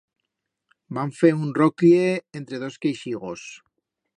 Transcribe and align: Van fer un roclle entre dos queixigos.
Van 0.97 1.11
fer 1.17 1.31
un 1.41 1.51
roclle 1.59 2.09
entre 2.41 2.61
dos 2.65 2.81
queixigos. 2.87 3.45